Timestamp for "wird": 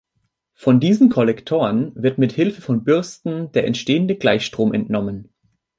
1.93-2.17